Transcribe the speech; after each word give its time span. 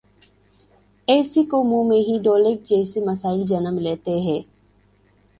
ایسی 1.07 1.43
قوموں 1.43 1.83
میں 1.83 1.97
ہی 1.97 2.17
ڈان 2.23 2.41
لیکس 2.43 2.69
جیسے 2.69 3.01
مسائل 3.01 3.45
جنم 3.45 3.77
لیتے 3.79 4.19
ہیں۔ 4.19 4.41